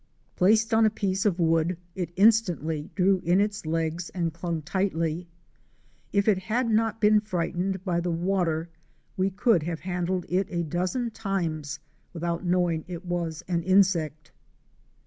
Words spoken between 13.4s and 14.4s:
an insect.